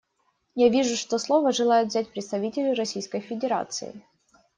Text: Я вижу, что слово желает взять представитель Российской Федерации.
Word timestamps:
Я 0.55 0.69
вижу, 0.69 0.95
что 0.95 1.19
слово 1.19 1.51
желает 1.51 1.89
взять 1.89 2.09
представитель 2.09 2.73
Российской 2.73 3.19
Федерации. 3.19 4.01